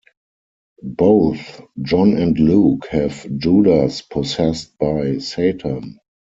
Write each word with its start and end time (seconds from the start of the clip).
Both 0.81 1.61
John 1.79 2.17
and 2.17 2.35
Luke 2.39 2.87
have 2.87 3.23
Judas 3.37 4.01
possessed 4.01 4.75
by 4.79 5.19
Satan. 5.19 5.99